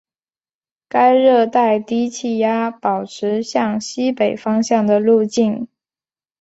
[0.89, 5.67] 该热带低气压保持向西北方向的路径。